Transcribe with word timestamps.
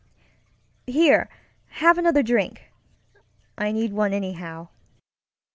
HereŌĆöhave 0.87 1.99
another 1.99 2.23
drinkŌĆöI 2.23 3.71
need 3.71 3.93
one 3.93 4.13
anyhow! 4.13 4.69